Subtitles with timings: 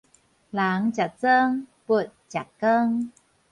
[0.03, 0.11] 人食裝，佛
[2.27, 3.11] 食扛